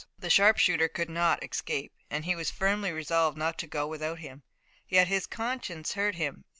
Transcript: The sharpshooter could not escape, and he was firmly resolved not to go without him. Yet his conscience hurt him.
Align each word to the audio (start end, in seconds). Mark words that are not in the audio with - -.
The 0.17 0.31
sharpshooter 0.31 0.87
could 0.87 1.11
not 1.11 1.43
escape, 1.43 1.93
and 2.09 2.25
he 2.25 2.35
was 2.35 2.49
firmly 2.49 2.91
resolved 2.91 3.37
not 3.37 3.59
to 3.59 3.67
go 3.67 3.85
without 3.85 4.17
him. 4.17 4.41
Yet 4.89 5.07
his 5.09 5.27
conscience 5.27 5.93
hurt 5.93 6.15
him. 6.15 6.45